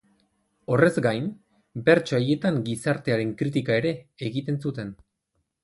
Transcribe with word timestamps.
Horrez 0.75 0.87
gain, 1.05 1.27
bertso 1.89 2.17
haietan 2.19 2.59
gizartearen 2.71 3.37
kritika 3.43 3.79
ere 3.83 3.95
egiten 4.31 4.61
zuten. 4.67 4.95